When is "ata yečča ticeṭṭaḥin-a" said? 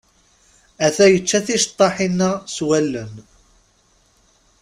0.85-2.31